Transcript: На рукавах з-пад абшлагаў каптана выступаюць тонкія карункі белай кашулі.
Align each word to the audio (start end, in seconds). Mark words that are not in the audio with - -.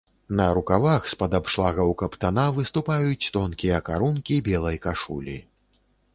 На 0.37 0.45
рукавах 0.57 1.03
з-пад 1.11 1.35
абшлагаў 1.39 1.93
каптана 2.03 2.47
выступаюць 2.57 3.31
тонкія 3.37 3.77
карункі 3.93 4.41
белай 4.51 4.83
кашулі. 4.89 5.37